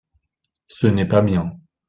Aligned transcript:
Ce 0.67 0.87
n’est 0.87 1.07
pas 1.07 1.21
bien. 1.21 1.51